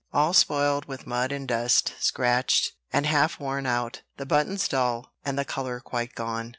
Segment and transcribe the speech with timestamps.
[0.11, 5.37] all spoiled with mud and dust, scratched, and half worn out, the buttons dull, and
[5.37, 6.49] the color quite gone.